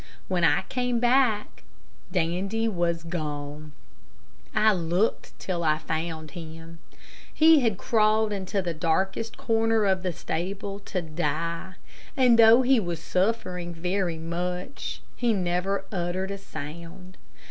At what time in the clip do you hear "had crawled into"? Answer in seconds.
7.59-8.63